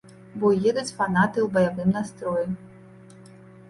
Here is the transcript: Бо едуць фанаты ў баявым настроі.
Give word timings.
Бо 0.43 0.47
едуць 0.71 0.93
фанаты 1.01 1.39
ў 1.43 1.47
баявым 1.59 1.89
настроі. 2.01 3.33